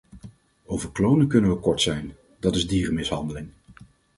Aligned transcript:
Over 0.65 0.91
klonen 0.91 1.27
kunnen 1.27 1.51
we 1.51 1.59
kort 1.59 1.81
zijn: 1.81 2.15
dat 2.39 2.55
is 2.55 2.67
dierenmishandeling. 2.67 3.49